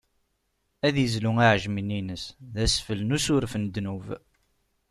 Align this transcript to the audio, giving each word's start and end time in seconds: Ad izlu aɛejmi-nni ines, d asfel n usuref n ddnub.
Ad 0.87 0.95
izlu 1.05 1.31
aɛejmi-nni 1.43 1.95
ines, 2.01 2.25
d 2.53 2.55
asfel 2.65 2.99
n 3.03 3.15
usuref 3.15 3.53
n 3.57 3.63
ddnub. 3.67 4.07